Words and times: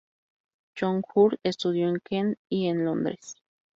John 0.75 1.03
Hurt 1.13 1.39
estudió 1.43 1.87
en 1.87 1.99
Kent 2.03 2.39
y 2.49 2.65
en 2.65 2.85
Londres. 2.85 3.35